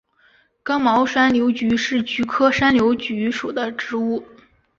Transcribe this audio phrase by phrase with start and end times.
[0.63, 4.25] 刚毛山柳菊是菊科山柳菊属的植物。